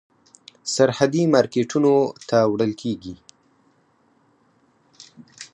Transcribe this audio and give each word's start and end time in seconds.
سرحدي 0.75 1.23
مارکېټونو 1.33 1.93
ته 2.29 2.37
وړل 2.51 2.71
کېږي. 2.81 3.15